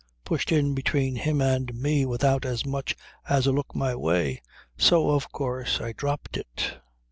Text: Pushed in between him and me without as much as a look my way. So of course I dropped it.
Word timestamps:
Pushed 0.25 0.51
in 0.51 0.73
between 0.73 1.15
him 1.15 1.41
and 1.41 1.75
me 1.75 2.07
without 2.07 2.43
as 2.43 2.65
much 2.65 2.95
as 3.29 3.45
a 3.45 3.51
look 3.51 3.75
my 3.75 3.93
way. 3.93 4.41
So 4.75 5.11
of 5.11 5.31
course 5.31 5.79
I 5.79 5.91
dropped 5.91 6.37
it. 6.37 6.79